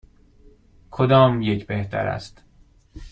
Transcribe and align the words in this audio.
کدام 0.91 1.41
یک 1.41 1.67
بهتر 1.67 2.07
است؟ 2.07 2.41